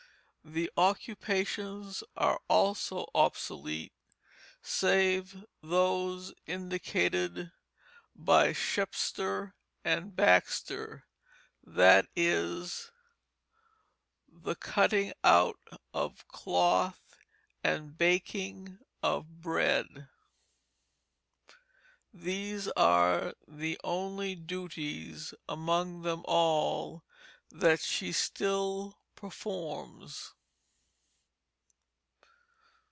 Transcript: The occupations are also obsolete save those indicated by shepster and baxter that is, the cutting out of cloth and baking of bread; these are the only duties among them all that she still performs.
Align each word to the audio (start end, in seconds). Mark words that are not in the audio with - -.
The 0.43 0.71
occupations 0.75 2.03
are 2.17 2.41
also 2.49 3.05
obsolete 3.13 3.93
save 4.63 5.45
those 5.61 6.33
indicated 6.47 7.51
by 8.15 8.51
shepster 8.51 9.53
and 9.85 10.15
baxter 10.15 11.05
that 11.63 12.07
is, 12.15 12.89
the 14.27 14.55
cutting 14.55 15.13
out 15.23 15.59
of 15.93 16.27
cloth 16.27 16.99
and 17.63 17.95
baking 17.95 18.79
of 19.03 19.41
bread; 19.43 20.09
these 22.11 22.67
are 22.69 23.35
the 23.47 23.79
only 23.83 24.33
duties 24.33 25.35
among 25.47 26.01
them 26.01 26.23
all 26.25 27.03
that 27.51 27.79
she 27.79 28.11
still 28.11 28.97
performs. 29.15 30.33